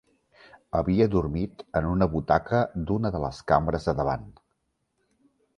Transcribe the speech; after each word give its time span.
Havia 0.79 1.07
dormit 1.15 1.61
en 1.81 1.89
una 1.91 2.09
butaca 2.15 2.63
d'una 2.89 3.13
de 3.17 3.23
les 3.27 3.45
cambres 3.53 3.89
de 3.91 3.99
davant. 4.01 4.29